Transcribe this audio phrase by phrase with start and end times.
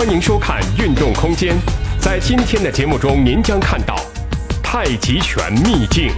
[0.00, 1.54] 欢迎收看《运动空间》。
[1.98, 3.94] 在今天的节目中，您将看到
[4.62, 6.10] 太极拳秘境。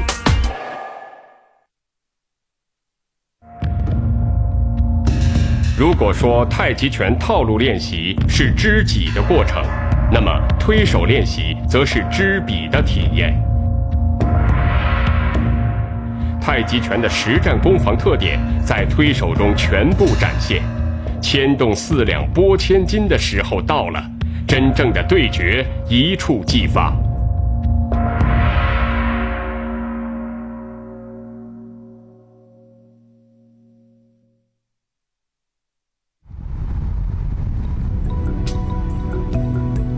[5.77, 9.65] 如果说太极拳套路练习是知己的过程，
[10.13, 10.31] 那么
[10.61, 13.35] 推手练习则是知彼的体验。
[16.41, 20.63] 太极拳的实战攻防特点在推手中全部展现，
[21.23, 24.05] 牵动四两拨千斤的时候到了，
[24.47, 26.93] 真正的对决一触即发。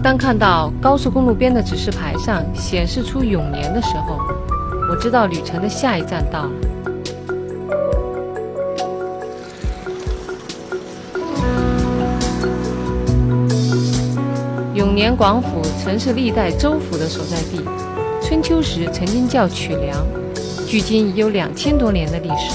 [0.03, 4.19] 当看到高速公路边的指示牌上显示出永年的时候，
[4.91, 6.94] 我知道旅程的下一站到了。
[14.75, 17.61] 永年广府曾是历代州府的所在地，
[18.21, 20.05] 春秋时曾经叫曲梁，
[20.67, 22.53] 距今已有两千多年的历史。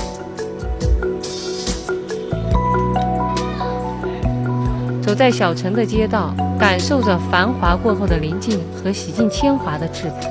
[5.02, 10.28] 走在小城的街道，感受着繁华过后的宁静和洗尽铅华的质朴。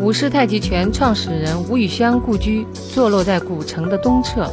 [0.00, 4.48] 武氏太极拳创始人吴宇轩故居坐落在古城的东侧，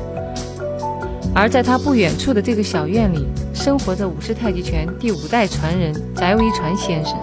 [1.36, 7.16] 而在他不远处的这个小院里，生活着武氏太极拳第五代传人翟维传先生。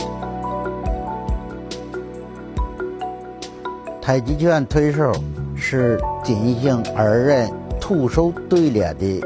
[4.01, 5.13] 太极拳推手
[5.57, 9.21] 是进行二人徒手对练的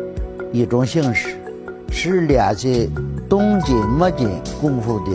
[0.50, 1.36] 一种形式，
[1.90, 2.90] 是练习
[3.28, 4.30] 懂劲没劲
[4.62, 5.12] 功夫的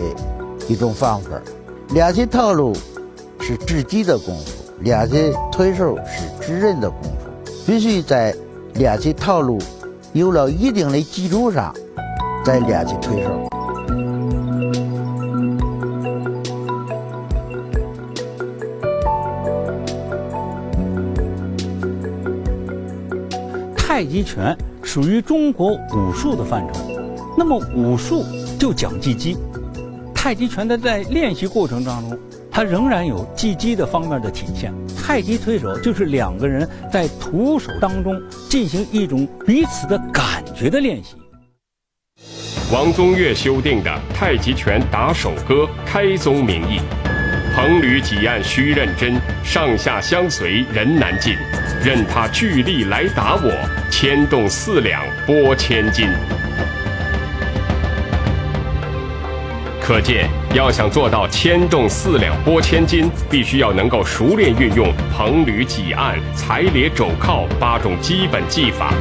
[0.68, 1.30] 一种方法。
[1.92, 2.72] 练习套路
[3.40, 7.10] 是自己的功夫，练习推手是指人的功夫。
[7.66, 8.34] 必须在
[8.74, 9.58] 练习套路
[10.14, 11.74] 有了一定的基础上，
[12.42, 13.48] 再练习推手。
[23.76, 26.80] 太极拳属于中国武术的范畴，
[27.36, 28.24] 那么武术
[28.58, 29.36] 就讲技击。
[30.14, 32.18] 太极拳的在练习过程当中，
[32.58, 34.74] 它仍然有技击的方面的体现。
[34.96, 38.20] 太极推手就是两个人在徒手当中
[38.50, 41.14] 进行一种彼此的感觉的练习。
[42.72, 45.54] 王宗岳修订的《太极拳打手歌》
[45.86, 46.80] 开宗明义
[47.54, 49.14] ：“彭吕几案须认真，
[49.44, 51.36] 上下相随人难进。
[51.80, 53.52] 任他巨力来打我，
[53.88, 56.08] 牵动四两拨千斤。”
[59.88, 68.92] 可见，要想做到牵动四两拨千斤，必须要能够熟练运用彭吕几案、踩裂肘靠八种基本技法。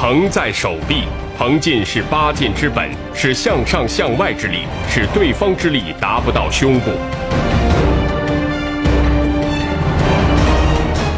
[0.00, 1.02] 横在手臂，
[1.36, 4.58] 横劲是八劲之本，是向上向外之力，
[4.88, 6.92] 使对方之力达不到胸部。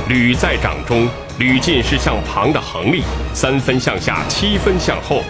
[0.08, 1.08] 吕在掌中，
[1.38, 3.02] 吕劲是向旁的横力，
[3.34, 5.24] 三分向下，七分向后。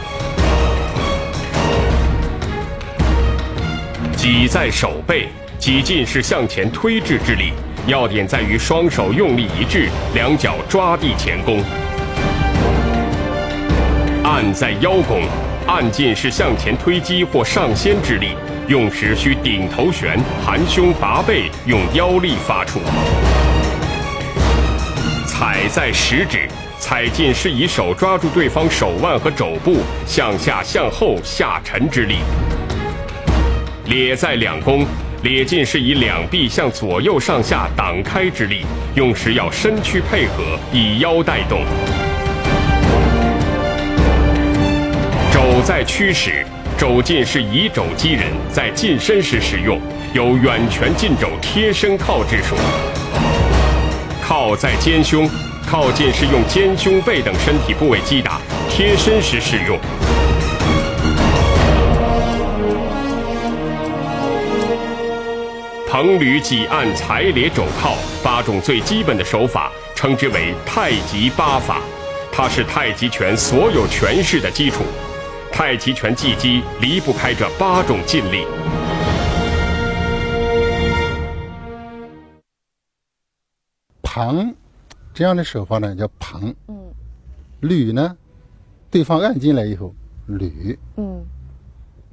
[4.15, 5.29] 挤在手背，
[5.59, 7.53] 挤劲是向前推至之力，
[7.87, 11.65] 要点在于双手用力一致，两脚抓地前弓。
[14.25, 15.23] 按在腰弓，
[15.67, 18.37] 按劲是向前推击或上掀之力，
[18.69, 22.79] 用时需顶头悬，含胸拔背，用腰力发出。
[25.39, 26.49] 踩在食指，
[26.79, 32.21] 踩劲是以手抓住对方手腕和肘部，向下向后下沉之力。
[33.85, 34.87] 咧在两弓，
[35.25, 38.65] 咧劲是以两臂向左右上下挡开之力，
[38.95, 41.61] 用时要身躯配合，以腰带动。
[45.31, 46.47] 肘在驱使，
[46.79, 49.79] 肘劲是以肘击人，在近身时使用，
[50.15, 52.57] 有远拳近肘、贴身靠之说。
[54.29, 55.31] 靠在肩胸，
[55.71, 59.79] 靠近是用肩、胸、背等身体部位击打；贴身时使用。
[65.89, 71.81] 彭吕几按踩咧肘靠八种最基本的手法，称之为太极八法，
[72.33, 74.79] 它是太极拳所有拳式的基础。
[75.53, 78.45] 太极拳技击离不开这八种劲力。
[84.17, 84.55] 旁，
[85.13, 86.55] 这样的手法呢叫旁。
[86.69, 86.75] 嗯。
[87.61, 88.17] 吕呢，
[88.91, 89.95] 对方按进来以后，
[90.27, 91.23] 捋，嗯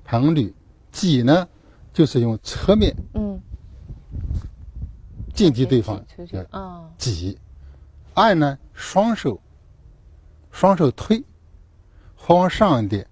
[0.04, 0.52] 旁捋。
[0.92, 1.48] 挤呢，
[1.94, 3.40] 就是用侧面嗯，
[5.34, 7.40] 近击对方挤出去啊，挤。
[8.16, 9.40] 按呢，双手，
[10.52, 11.24] 双手推，
[12.16, 13.08] 或往上一点，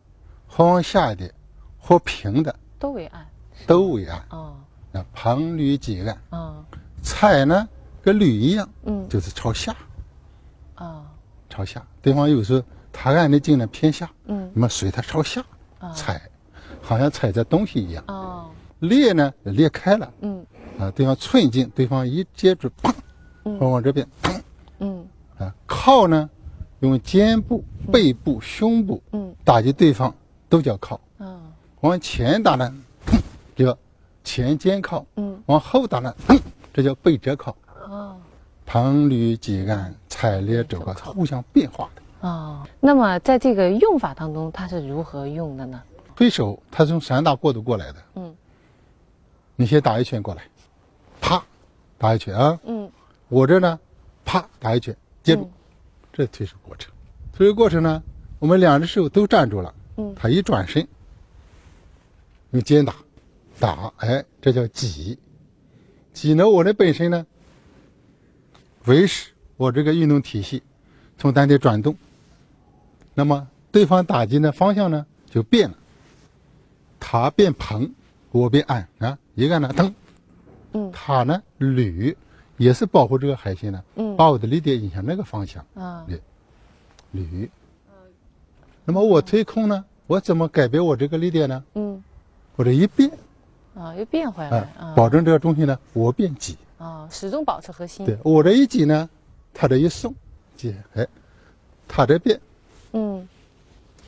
[0.45, 1.33] 或往下一点，
[1.79, 3.25] 或平的都为按
[3.65, 4.21] 都为按。
[4.31, 4.57] 哦
[4.91, 6.65] 那旁捋挤按，哦
[7.01, 7.67] 踩呢
[8.01, 9.07] 跟驴一样，嗯。
[9.09, 9.75] 就是朝下，
[10.77, 11.03] 哦
[11.50, 11.86] 朝下。
[12.01, 14.50] 对方有时候他按的劲呢偏下，嗯。
[14.53, 15.44] 那么随他朝下
[15.80, 15.92] 啊。
[15.94, 16.21] 踩，
[16.81, 18.03] 好像踩着东西一样。
[18.07, 18.50] 哦
[18.80, 20.12] 裂呢裂开了。
[20.21, 20.45] 嗯。
[20.80, 22.92] 啊，对方寸劲，对方一接住，砰，
[23.45, 23.59] 嗯。
[23.59, 24.42] 或往这边，砰
[24.80, 25.07] 嗯。
[25.38, 26.30] 啊，靠呢
[26.80, 29.36] 用肩部、背部、胸部嗯。
[29.44, 30.13] 打击对方
[30.50, 31.00] 都叫靠。
[31.18, 31.39] 哦
[31.81, 32.74] 往前打呢，
[33.06, 33.19] 砰
[33.56, 33.77] 叫
[34.24, 35.42] 前肩靠；嗯。
[35.47, 36.39] 往后打呢，砰
[36.74, 37.56] 这叫背折靠。
[37.91, 38.15] 哦
[38.65, 42.01] 旁捋挤按、踩裂肘靠，互相变化的。
[42.25, 45.81] 哦，那么在这个用法当中，它是如何用的呢？
[46.15, 47.95] 推手它是从散打过渡过来的。
[48.15, 48.33] 嗯
[49.57, 50.41] 你先打一拳过来，
[51.19, 51.43] 啪，
[51.97, 52.57] 打一拳啊！
[52.63, 52.89] 嗯
[53.27, 53.77] 我这呢，
[54.23, 55.51] 啪打一拳，接住，嗯
[56.13, 56.91] 这是推手过程。
[57.33, 58.01] 推手过程呢，
[58.39, 60.87] 我们两只手都站住了，嗯他一转身，
[62.51, 62.95] 用肩打，
[63.59, 65.19] 打，哎，这叫挤。
[66.13, 67.25] 挤呢，我的本身呢，
[68.86, 70.63] 维持我这个运动体系
[71.18, 71.95] 从单体转动，
[73.13, 75.78] 那么对方打击的方向呢就变了，
[77.00, 77.92] 他变蓬，
[78.31, 79.94] 我变按啊，一个呢蹬，
[80.74, 80.92] 嗯。
[80.92, 82.16] 他呢捋，
[82.57, 84.18] 也是保护这个海星呢，嗯。
[84.18, 86.06] 把我的力点引向那个方向啊。
[87.13, 87.50] 捋。
[88.83, 91.63] 那么我推空呢，我怎么改变我这个力点呢？
[91.75, 92.04] 嗯。
[92.56, 93.12] 我这一变，
[93.75, 94.94] 啊，又变回来啊，啊。
[94.95, 96.57] 保证这个中心呢，我变挤。
[96.81, 98.04] 啊，始终保持核心。
[98.07, 99.07] 对我这一挤呢，
[99.54, 100.13] 他这一松，
[100.57, 101.07] 挤，哎，
[101.88, 102.42] 他这边
[102.94, 103.28] 嗯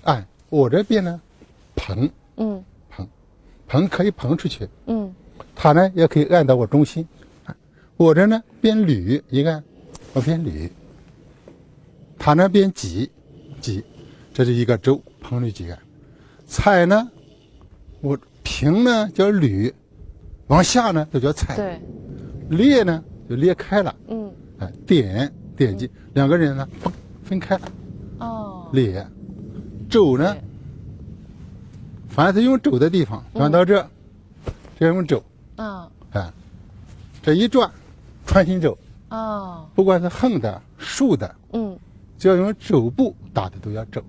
[0.04, 1.22] 按，我这边呢，
[1.76, 3.08] 膨嗯膨，
[3.70, 5.14] 膨可以膨出去，嗯
[5.56, 7.08] 他呢也可以按到我中心。
[7.46, 7.56] 啊
[7.96, 9.64] 我这呢边捋，你看，
[10.14, 10.68] 我边捋，
[12.18, 13.10] 他那边挤，
[13.62, 13.84] 挤，
[14.34, 15.80] 这是一个周，膨捋挤按。
[16.48, 17.08] 踩呢，
[18.02, 19.72] 我平呢叫捋，
[20.48, 21.56] 往下呢就叫踩。
[21.56, 21.80] 对，
[22.50, 24.32] 裂呢就裂开了，嗯。
[24.60, 26.92] 哎，点点击两个人呢，嘣
[27.24, 27.62] 分开了，
[28.20, 28.70] 哦。
[28.72, 29.06] 裂。
[29.90, 30.36] 肘呢，
[32.08, 33.88] 凡是用肘的地方，转到这，
[34.80, 35.24] 这用肘，
[35.56, 36.32] 啊哎，
[37.22, 37.70] 这一转，
[38.26, 38.78] 穿心肘，
[39.10, 39.68] 哦。
[39.76, 41.78] 不管是横的、竖的，嗯。
[42.18, 44.02] 只要用肘部打的都要肘，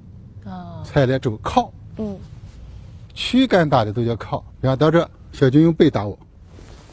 [0.45, 0.83] 哦。
[0.85, 2.17] 踩来肘靠，嗯。
[3.13, 4.45] 躯干打的都叫靠。
[4.61, 6.19] 比方到这，小军用背打我，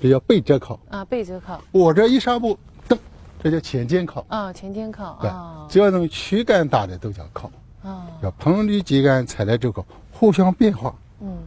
[0.01, 0.79] 这叫背折靠。
[0.89, 2.57] 啊背折靠我这一上步，
[2.87, 2.97] 蹬，
[3.41, 4.25] 这叫前肩靠。
[4.27, 7.51] 啊前肩靠对啊，只要能躯干大的都叫靠。
[7.83, 11.37] 啊叫彭捋肌干踩来肘靠，互相变化，嗯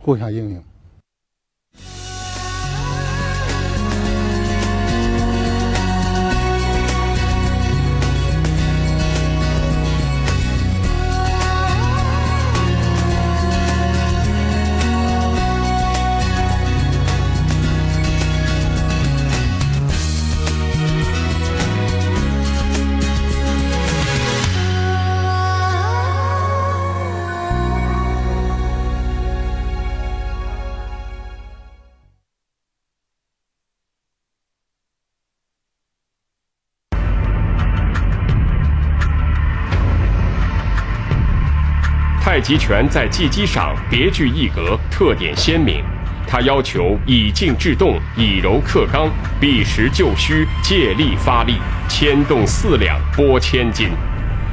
[0.00, 0.64] 互相应用。
[42.46, 45.82] 集权在技击上别具一格，特点鲜明。
[46.28, 49.10] 他要求以静制动，以柔克刚，
[49.40, 51.54] 避实就虚，借力发力，
[51.88, 53.88] 牵动四两拨千斤。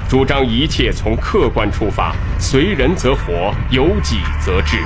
[0.10, 4.78] 主张一切从客观出发，随人则活，由己则治。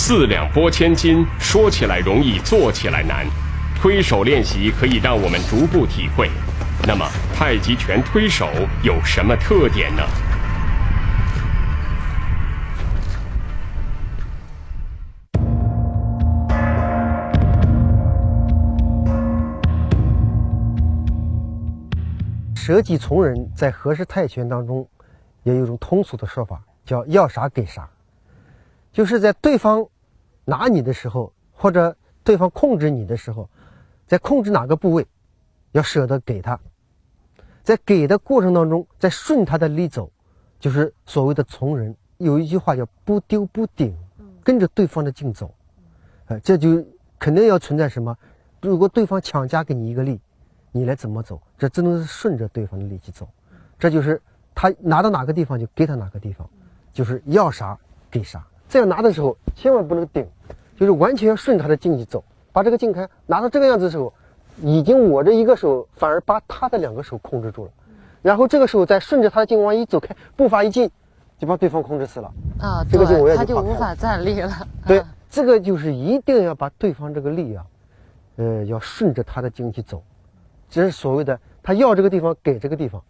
[0.00, 3.26] 四两拨千斤，说起来容易，做起来难。
[3.74, 6.30] 推手练习可以让我们逐步体会。
[6.86, 8.48] 那么，太极拳推手
[8.84, 10.02] 有什么特点呢？
[22.54, 24.88] 舍己从人，在和氏泰拳当中，
[25.42, 27.86] 也有一种通俗的说法，叫要啥给啥，
[28.92, 29.86] 就是在对方
[30.44, 33.48] 拿你的时候，或者对方控制你的时候，
[34.06, 35.06] 在控制哪个部位，
[35.72, 36.58] 要舍得给他，
[37.62, 40.10] 在给的过程当中，在顺他的力走，
[40.58, 41.94] 就是所谓的从人。
[42.16, 43.96] 有一句话叫不丢不顶，
[44.42, 45.54] 跟着对方的劲走，
[46.26, 46.84] 呃，这就
[47.16, 48.16] 肯定要存在什么？
[48.60, 50.20] 如果对方强加给你一个力，
[50.72, 51.40] 你来怎么走？
[51.56, 53.28] 这只能是顺着对方的力去走，
[53.78, 54.20] 这就是
[54.52, 56.50] 他拿到哪个地方就给他哪个地方，
[56.92, 57.78] 就是要啥
[58.10, 58.44] 给啥。
[58.68, 60.26] 这样拿的时候千万不能顶，
[60.76, 62.22] 就是完全要顺着他的劲去走。
[62.52, 64.12] 把这个劲开，拿到这个样子的时候，
[64.62, 67.70] 已经我这一个手反而把他的两个手控制住了，
[68.20, 70.90] 然后这个时候再顺着他的劲往一走开，步伐一进，
[71.38, 72.32] 就把对方控制死了。
[72.58, 74.50] 啊，这个劲我对，他就无法站立了。
[74.86, 77.64] 对啊，这个就是一定要把对方这个力啊，
[78.36, 80.02] 呃，要顺着他的劲去走，
[80.68, 83.00] 这是所谓的他要这个地方给这个地方，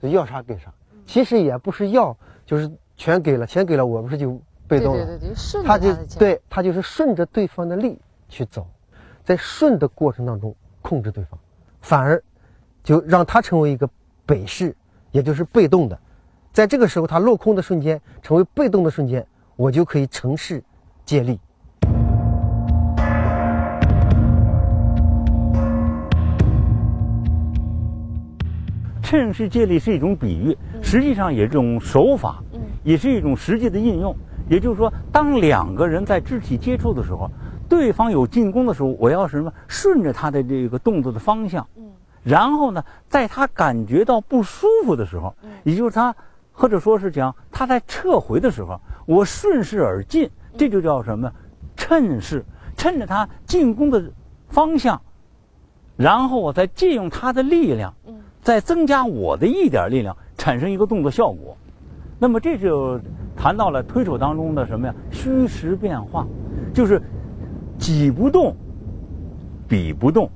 [0.00, 0.72] 要啥给啥。
[1.06, 2.16] 其实也不是要，
[2.46, 4.40] 就是全给了，全给了，我不是就
[4.72, 5.04] 被动了。
[5.04, 5.94] 对对对，就顺着他就。
[6.18, 7.98] 对他就是顺着对方的力
[8.30, 8.66] 去走，
[9.22, 11.38] 在顺的过程当中控制对方，
[11.82, 12.22] 反而
[12.82, 13.86] 就让他成为一个
[14.24, 14.74] 北势，
[15.10, 15.98] 也就是被动的。
[16.54, 19.26] 在这个时候，他落空的瞬间，成为被动的瞬间，
[19.56, 20.64] 我就可以乘势
[21.04, 21.38] 借力。
[29.02, 32.42] 趁势借力是一种比喻，实际上也是一种手法，
[32.82, 34.16] 也是一种实际的应用。
[34.52, 37.30] 也就是说，当两个人在肢体接触的时候，
[37.70, 39.50] 对方有进攻的时候，我要什么？
[39.66, 41.66] 顺着他的这个动作的方向，
[42.22, 46.14] 然后呢，在他感觉到不舒服的时候，也就是他
[46.52, 50.28] 或者说是讲他在撤回的时候，我顺势而进，
[50.58, 51.32] 这就叫什么？
[51.74, 52.44] 趁势，
[52.76, 54.04] 趁着他进攻的
[54.48, 55.00] 方向，
[55.96, 57.94] 然后我再借用他的力量，
[58.42, 61.56] 再增加我的一点力量，产生一个动作效果。
[62.22, 63.00] 那么这就
[63.36, 64.94] 谈到了推手当中的什么呀？
[65.10, 66.24] 虚实变化，
[66.72, 67.02] 就是
[67.76, 68.54] 己不动，
[69.66, 70.30] 彼不动，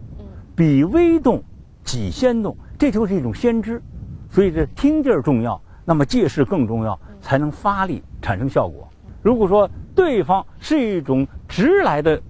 [0.56, 1.40] 彼微动，
[1.84, 3.80] 己先动，这就是一种先知。
[4.28, 8.88] 所以这听劲儿重要，那么借势更重要，才能发力产生效果。
[9.22, 12.20] 如果说对方是一种直来的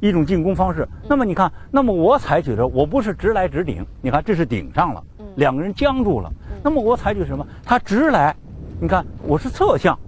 [0.00, 5.04] 一种进攻方式，那么你看，那么我采取的我不是直来直顶，你看这是顶上了，
[5.36, 7.46] 两个人僵住了，那么我采取什么？
[7.62, 8.34] 他直来，
[8.84, 9.98] 你看我是侧向，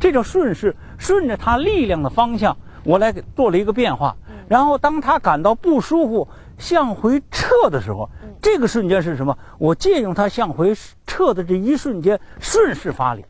[0.00, 4.16] 这叫顺势，顺着他力量的方向，我来给做了一个变化。
[4.48, 6.26] 然后当他感到不舒服，
[6.58, 8.10] 向回撤的时候，
[8.42, 9.38] 这个瞬间是什么？
[9.58, 10.74] 我借用他向回
[11.06, 13.24] 撤的这一瞬间，顺势发力。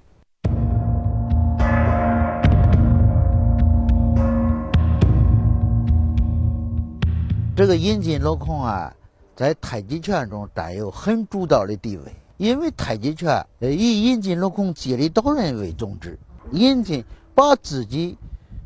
[7.54, 8.90] 这个阴茎镂空啊，
[9.37, 12.04] 在太极拳中占有很主导的地位。
[12.40, 13.28] 因为太极拳
[13.59, 16.18] 呃以阴茎镂空借力导人为宗旨，
[16.52, 17.04] 引进
[17.35, 18.16] 把自己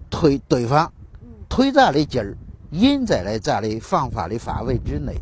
[0.09, 0.91] 推对方
[1.49, 2.37] 推咱的劲儿
[2.71, 5.13] 引在了咱的方法的范围之内。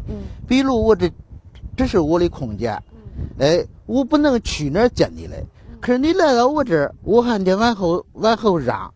[0.47, 1.11] 比如我这
[1.75, 2.79] 这是我的空间，
[3.39, 5.43] 哎，我不能去那儿接你来，
[5.81, 8.93] 可是你来到我这儿，我还得往后往后让，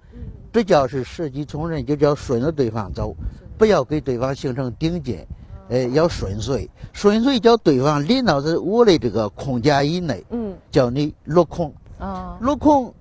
[0.52, 3.16] 这叫是舍己从人，就叫顺着对方走，
[3.56, 5.26] 不要给对方形成顶劲，
[5.68, 11.72] 哎，要顺遂，顺遂叫对方领到这我的这个空间以内，嗯叫你落空。
[11.98, 12.92] 啊落空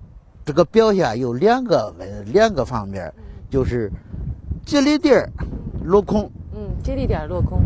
[0.44, 3.12] 这个表现有两个问两个方面，
[3.50, 3.90] 就是
[4.64, 5.28] 接力点
[5.84, 7.60] 落空，嗯，接力点落空。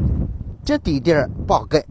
[0.63, 1.85] 接地点儿爆盖。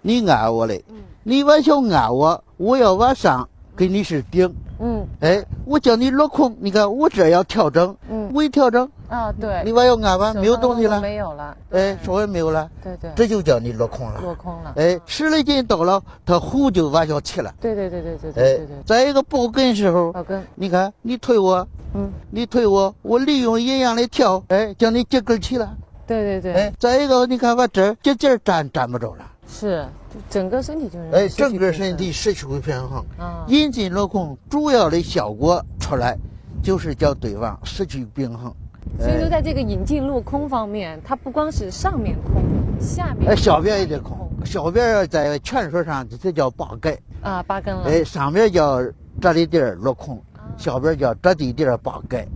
[0.00, 0.82] 你按我嘞，
[1.24, 4.48] 你往下按我，我要往上给你是顶。
[4.78, 5.06] 嗯。
[5.20, 8.30] 哎，我叫你落空，你看我这要调整，嗯。
[8.34, 11.00] 我一调整，啊，对，你往要按吧没有东西了。
[11.00, 11.56] 没有了。
[11.70, 14.20] 哎，稍微没有了，对对，这就叫你落空了。
[14.20, 14.72] 落空了。
[14.76, 17.52] 哎，十来斤到了，它呼就往下起了。
[17.60, 25.74] 对对对对对对哎再一个抱根时候，老根，你看你推我，嗯，你推我，我利用阴阳的调，哎，叫你接根起了。
[26.06, 33.04] 对对对，，哎再一个，你看我这儿这劲儿站站不着了，是，就整个身体就是哎，整个身体失去平衡。
[33.18, 36.16] 啊，阴茎落空主要的效果出来，
[36.62, 38.54] 就是叫对方失去平衡。
[38.98, 42.42] 所以说在这个引进落空方面，它不光是上面空，
[42.80, 48.80] 下面哎，小边也得空，小边在拳术上这叫八盖，啊，八根了，哎，上面叫
[49.20, 50.22] 这里地儿落空，
[50.56, 52.26] 小边叫这地地儿八盖。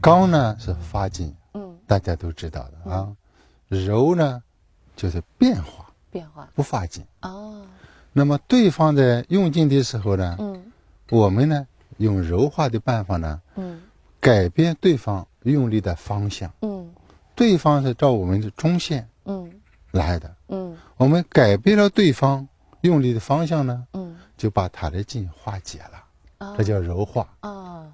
[0.00, 3.08] 刚呢是发劲，嗯，大家都知道的啊。
[3.68, 4.42] 柔呢
[4.96, 6.48] 就是变化，变化。
[6.54, 7.04] 不发劲。
[7.22, 7.62] 哦，
[8.12, 10.72] 那么对方在用劲的时候呢，嗯。
[11.10, 11.66] 我们呢
[11.98, 13.80] 用柔化的办法呢，嗯。
[14.20, 16.52] 改变对方用力的方向。
[16.62, 16.90] 嗯。
[17.34, 19.50] 对方是照我们的中线嗯。
[19.92, 20.76] 来的，嗯。
[20.96, 22.46] 我们改变了对方
[22.82, 26.04] 用力的方向呢，嗯，就把他的劲化解了，
[26.38, 27.28] 啊这叫柔化。
[27.40, 27.86] 啊，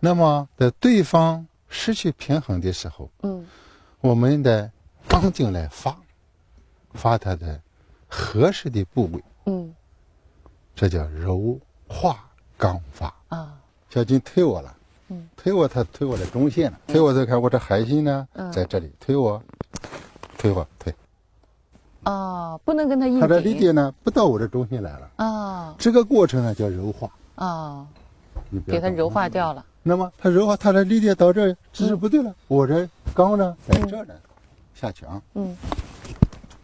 [0.00, 3.46] 那么在对方失去平衡的时候，嗯。
[4.00, 4.70] 我们的
[5.08, 5.96] 刚劲来发，
[6.92, 7.58] 发它的
[8.06, 9.74] 合适的部位，嗯。
[10.76, 11.58] 这叫柔
[11.88, 13.14] 化刚发。
[13.28, 13.56] 啊，
[13.88, 14.76] 小金推我了，
[15.08, 18.52] 嗯，推我，他推我的中线了，推我再看我这海心呢，嗯。
[18.52, 19.42] 在这里推我，
[20.36, 20.94] 推我推，
[22.04, 25.74] 哦，不能跟他硬他的力顶点呢不到我的中心来了，啊。
[25.78, 27.86] 这个过程呢叫柔化，啊，
[28.50, 29.64] 你不要搞给它柔化掉了。
[29.86, 34.14] 那么它柔化，它的力点到这儿姿势不对了，我这刚呢在这儿呢，
[34.74, 35.54] 下去啊，嗯，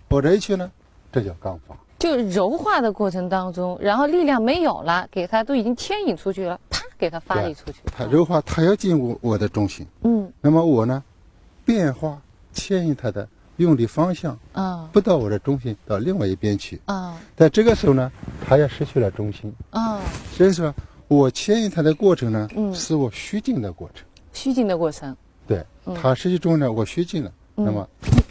[0.09, 0.71] 我这一去呢，
[1.13, 7.81] 这叫刚法，就柔化的过程当中，然后力量没有了，给它都已经牵引出去了，啪，给它发力出去。
[7.95, 10.33] 它柔化，它要进入我的中心，嗯。
[10.41, 11.05] 那么我呢，
[11.63, 12.19] 变化
[12.55, 16.81] 牵引它的用力方向，啊不到我的中心，到另外一边去。
[16.87, 18.11] 啊在这个时候呢，
[18.49, 20.01] 它也失去了中心，啊，
[20.33, 20.75] 所以说
[21.11, 22.73] 我牵引它的过程呢，嗯。
[22.73, 24.07] 是我虚静的过程。
[24.33, 25.15] 虚静的过程，
[25.45, 25.67] 对，
[26.01, 27.65] 它实际中呢，我虚静了，嗯。
[27.65, 27.89] 那么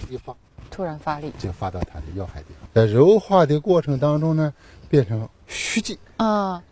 [0.09, 0.33] 一发
[0.71, 1.29] 突然发力。
[1.37, 2.69] 就发到它的要害地方。
[2.73, 4.53] 在柔化的过程当中呢，
[4.87, 6.63] 变成虚静，啊，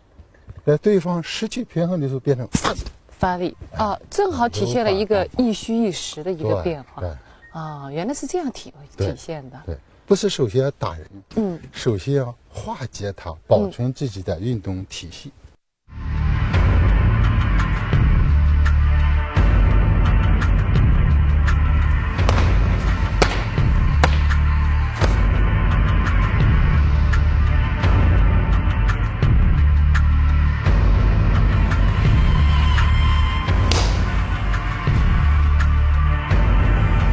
[0.64, 2.74] 在对方失去平衡的时候变成发
[3.10, 3.54] 发力。
[3.76, 7.02] 啊，正好体现了一个一虚一实的一个变化。
[7.02, 7.10] 对
[7.52, 9.60] 啊，原来是这样体对体现的。
[9.66, 11.60] 对，不是首先要打人，嗯。
[11.70, 15.30] 首先要化解它，保存自己的运动体系。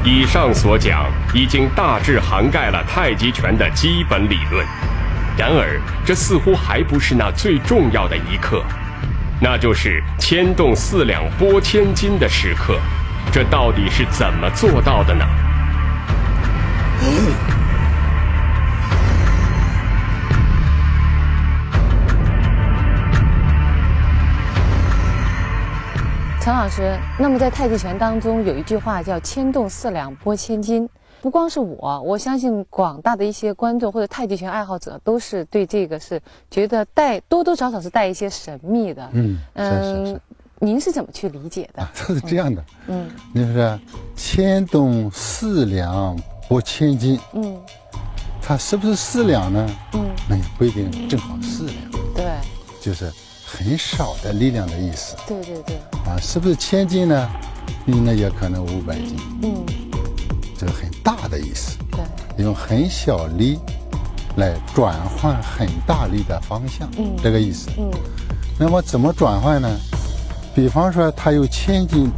[0.06, 4.64] 以上所讲已经大致涵盖了太极拳的基本理论，
[5.36, 8.64] 然而这似乎还不是那最重要的一刻，
[9.42, 12.80] 那就是牵动四两拨千斤的时刻。
[13.32, 15.26] 这到底是怎么做到的呢？
[26.46, 30.88] 陈老师，那么在太极拳当中有一句话叫“牵动四两拨千斤”，
[31.20, 39.10] 不光是我，我相信广大的一些观众或者太极拳爱好者都是对这个是觉得带多多少少是带一些神秘的。
[39.14, 40.22] 嗯，是是嗯是，，
[40.60, 41.84] 您是怎么去理解的？
[41.96, 43.10] 是这样的，嗯。
[43.34, 43.80] 就是
[44.16, 46.16] 牵动四两
[46.48, 47.60] 拨千斤，嗯。
[48.40, 49.68] 它是不是四两呢？
[49.94, 51.76] 嗯，那也不一定正好四两，
[52.14, 52.24] 对。
[52.80, 53.12] 就是
[53.58, 56.18] 很少的力量的意思对对对，啊。
[56.22, 57.30] 是不是千斤呢？
[57.86, 59.66] 那也可能五百斤，嗯
[60.58, 61.78] 这个很大的意思。
[61.92, 63.60] 对，用很小力
[64.38, 67.70] 来转换很大力的方向，嗯这个意思。
[67.78, 67.90] 嗯
[68.58, 69.70] 那么怎么转换呢？
[70.56, 72.10] 比方说，它有千斤，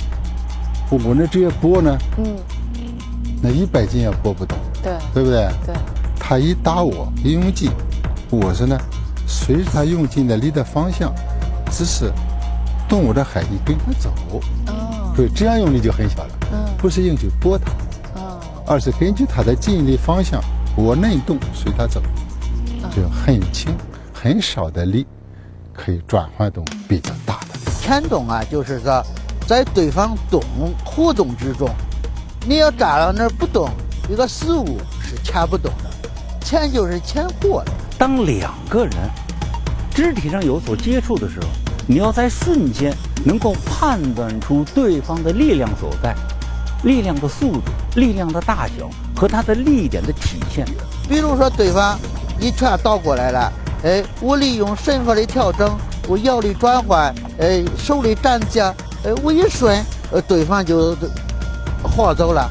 [0.90, 2.36] 我呢直接拨呢，嗯，
[3.42, 5.50] 那一百斤也拨不动，对对不对？
[5.66, 5.76] 对，
[6.20, 7.72] 他一打我一用劲，
[8.30, 8.78] 我是呢
[9.38, 11.14] 随着他用劲的力的方向，
[11.72, 12.12] 只是
[12.90, 15.14] 动我的海力跟他走，哦。
[15.16, 16.58] 所以这样用力就很小了，嗯。
[16.78, 17.72] 不是用去拨它，
[18.20, 18.40] 哦。
[18.66, 20.42] 而是根据它的劲力方向，
[20.76, 22.02] 我能动随它走，
[22.96, 23.74] 就很轻
[24.12, 25.06] 很少的力
[25.72, 27.72] 可以转换动比较大的。
[27.80, 29.02] 牵动啊，就是说，
[29.48, 30.42] 在对方动
[30.84, 31.70] 互动之中，
[32.46, 33.70] 你要站到那儿不动，
[34.10, 36.10] 一个事物是牵不动的，
[36.42, 37.72] 牵就是牵活的。
[37.98, 38.94] 当两个人
[39.98, 41.48] 肢体上有所接触的时候，
[41.88, 46.16] 你要在瞬间能够判断出对方的力量所在、
[46.84, 50.64] 力量的速度、力量的大小和他的力点的体现。
[51.10, 51.98] 比如说，对方
[52.40, 53.52] 一拳倒过来了，
[53.84, 55.76] 哎，我利用身法的调整，
[56.08, 58.62] 我腰力转换，哎，手里站接，
[59.04, 60.96] 哎，我一顺，呃，对方就
[61.82, 62.48] 晃走了，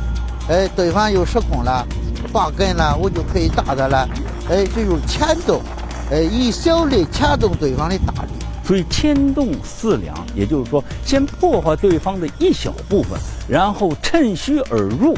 [0.48, 1.86] 哎，对方又失控了，
[2.32, 4.08] 拔根了，我就可以打他了，
[4.50, 5.62] 哎，这就是牵动，
[6.10, 8.30] 哎，以小力掐动对方的大力。
[8.64, 13.16] 所以牵动四两，也就是说，先破坏对方的一小部分，
[13.48, 15.16] 然后趁虚而入，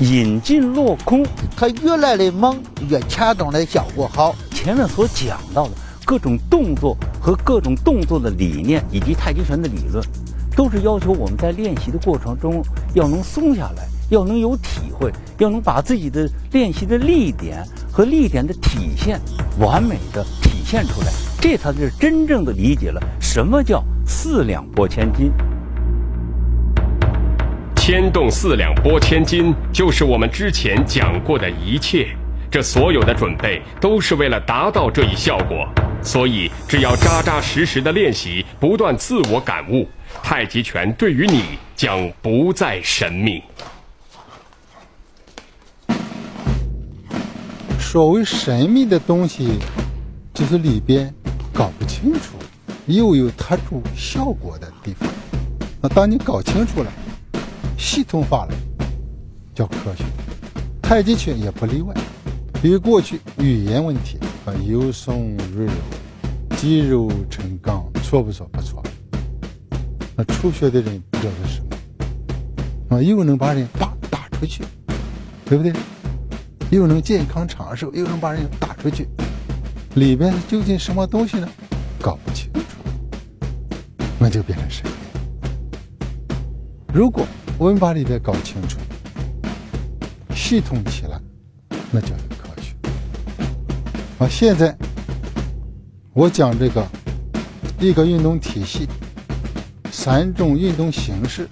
[0.00, 1.24] 引进落空。
[1.56, 4.34] 他越来的猛，越牵动的效果好。
[4.50, 5.70] 前面所讲到的
[6.04, 10.04] 各种动作和各种动作的理念，以及太极拳的理论，
[10.54, 12.62] 都是要求我们在练习的过程中
[12.94, 19.20] 要能松下来，要能有体会，要能把自己的练习的力点和力点的体现
[19.58, 21.08] 完美的体现出来，
[21.40, 25.30] 这才是真正的理解了什么叫四两拨千斤。
[27.76, 32.08] 牵动四两拨千斤，就是我们之前讲过的一切。
[32.50, 35.68] 这所有的准备都是为了达到这一效果，
[36.02, 39.88] 所以只要扎扎实实的练习，不断自我感悟，
[40.20, 41.44] 太极拳对于你
[41.80, 43.42] 将不再神秘。
[47.78, 49.58] 所谓神秘的东西，
[50.34, 51.10] 就是里边
[51.54, 52.36] 搞不清楚，
[52.84, 55.08] 又有特殊效果的地方。
[55.80, 56.92] 那当你搞清楚了，
[57.78, 58.54] 系统化了，
[59.54, 60.04] 叫科学。
[60.82, 61.94] 太极拳也不例外。
[62.60, 65.72] 比过去语言问题啊，有松入柔，
[66.58, 68.46] 肌肉成钢，错不错？
[68.52, 68.84] 不错。
[70.14, 71.62] 那初学的人不知道是
[72.90, 74.64] 啊，又能把人打打出去，
[75.44, 75.72] 对不对？
[76.70, 79.08] 又能健康长寿，又能把人打出去，
[79.94, 81.48] 里边究竟什么东西呢？
[82.00, 82.60] 搞不清楚，
[84.18, 84.84] 那就变成神。
[86.92, 87.24] 如果
[87.58, 88.78] 我们把里边搞清楚，
[90.34, 91.20] 系统起来，
[91.92, 92.74] 那叫科学。
[94.18, 94.76] 啊，现在
[96.12, 96.84] 我讲这个
[97.78, 98.88] 一个运动体系，
[99.92, 101.46] 三种运动形式，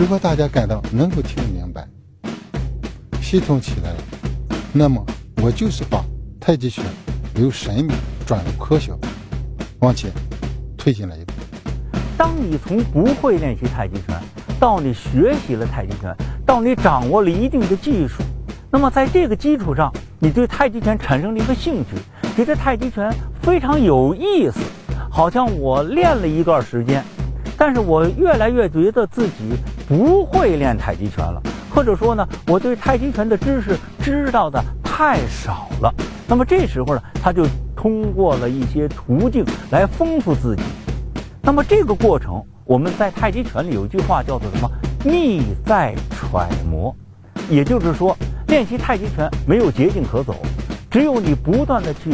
[0.00, 1.86] 如果大家感到能够听明白，
[3.20, 3.98] 系统起来了，
[4.72, 5.04] 那么
[5.42, 6.02] 我就是把
[6.40, 6.82] 太极拳
[7.34, 7.92] 由神秘
[8.26, 8.94] 转入科学，
[9.80, 10.10] 往前
[10.74, 11.34] 推进了一步。
[12.16, 14.18] 当你从不会练习太极拳，
[14.58, 16.16] 到你学习了太极拳。
[16.46, 18.22] 到你掌握了一定的技术，
[18.70, 21.90] 那么在这个基础上，你对太极拳产生了一个兴趣，
[22.34, 24.60] 觉得太极拳非常有意思，
[25.10, 27.04] 好像我练了一段时间，
[27.54, 29.52] 但是我越来越觉得自己
[29.90, 35.92] 不会练太极拳了，或者说呢，我对太极拳的知识知道的太少了。
[36.28, 40.62] 那么这时候呢，他就通过了一些途径来丰富自己。
[41.42, 44.70] 那么这个过程，我们在太极拳里有一句话叫做什么？
[45.04, 46.94] 逆在揣摩，
[47.48, 50.36] 也就是说，练习太极拳没有捷径可走，
[50.88, 52.12] 只有你不断的去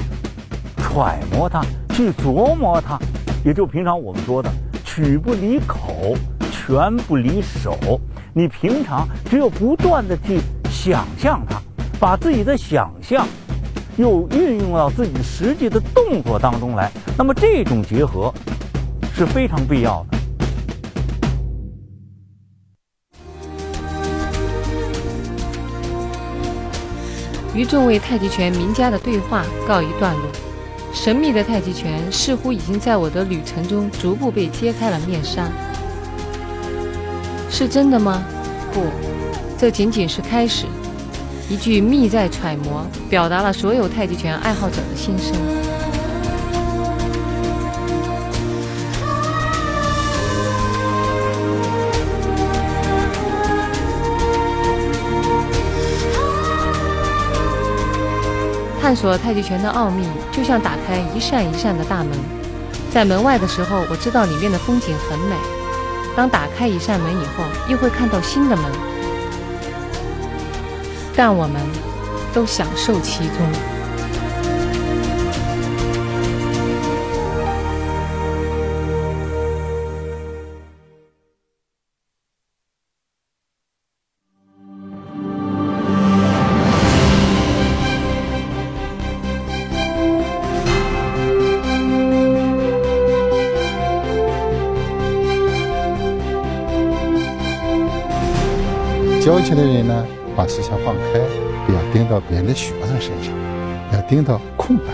[0.79, 1.61] 揣摩它，
[1.91, 2.99] 去琢磨它，
[3.45, 4.51] 也就平常我们说的
[4.83, 6.15] “曲不离口，
[6.67, 7.79] 拳不离手”。
[8.35, 11.59] 你平常只有不断的去想象它，
[12.01, 13.27] 把自己的想象
[13.97, 18.35] 又运用到自己实际的动作当中来，那么这种结合
[19.15, 20.19] 是非常必要的。
[27.55, 30.25] 与众位太极拳名家的对话告一段落，
[30.93, 35.49] 神秘的太极拳似乎已经在我的旅程中逐步被揭开了面纱。
[37.59, 38.23] 是真的吗？
[38.71, 38.83] 不，
[39.57, 40.67] 这仅仅是开始。
[41.49, 45.33] 一句“密在揣摩”，表达了所有太极拳爱好者的心声。
[58.79, 62.11] 探索太极拳的奥秘，就像打开一扇一扇的大门。
[62.93, 65.37] 在门外的时候，我知道里面的风景很美；
[66.17, 68.65] 当打开一扇门以后，又会看到新的门。
[71.15, 71.61] 但我们
[72.33, 73.76] 都享受其中。
[99.27, 101.19] 教起的人呢，把思想放开，
[101.67, 103.35] 不要盯到别人的学生身上，
[103.93, 104.85] 要盯到空白，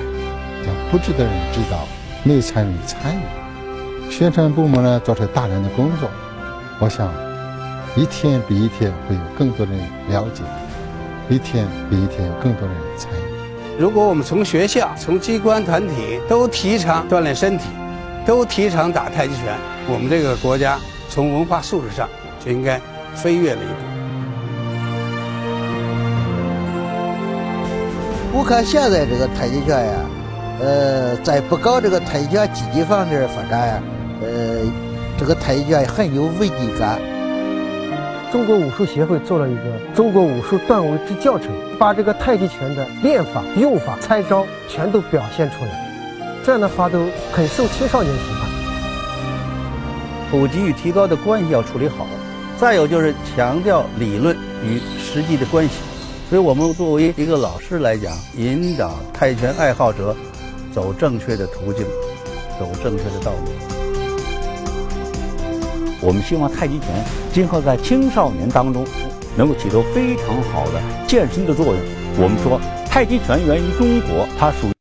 [0.64, 1.86] 让不知的人知道，
[2.24, 4.10] 没参与参与。
[4.10, 6.08] 宣传部门呢，做出大量的工作，
[6.78, 7.12] 我想，
[7.94, 10.42] 一天比一天会有更多人了解，
[11.28, 13.78] 一天比一天有更多人参与。
[13.78, 17.64] 如果我们从学校、从机关团体都提倡锻炼身体，
[18.24, 19.54] 都提倡打太极拳，
[19.90, 22.08] 我们这个国家从文化素质上
[22.42, 22.80] 就应该
[23.14, 23.91] 飞跃了一步。
[28.34, 29.92] 我看现在这个太极拳呀，
[30.58, 33.82] 呃，在不搞这个太极拳积极方面发展呀，
[34.22, 34.62] 呃，
[35.18, 36.98] 这个太极拳很有危机感。
[38.32, 39.60] 中国武术协会做了一个
[39.94, 45.70] 《中国武术段位之教程》，把这个太极拳的练法、用法、拆招全都表现出来，
[46.42, 48.50] 这样的话都很受青少年喜欢。
[50.30, 52.06] 普及与提高的关系要处理好，
[52.58, 55.74] 再有就是强调理论与实际的关系。
[56.32, 60.16] 所以我们作为一个老师来讲，引导泰拳爱好者
[60.72, 61.84] 走正确的途径，
[62.58, 63.52] 走正确的道路。
[66.00, 66.88] 我们希望太极拳
[67.34, 68.82] 今后在青少年当中
[69.36, 71.76] 能够起到非常好的健身的作用。
[72.16, 74.72] 我们说，太极拳源于中国，它属。